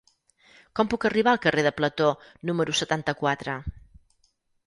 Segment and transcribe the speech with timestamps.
[0.77, 2.09] Com puc arribar al carrer de Plató
[2.51, 3.59] número setanta-quatre?